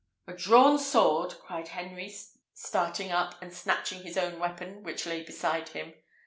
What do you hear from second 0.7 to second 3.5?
sword!" cried Henry, starting up,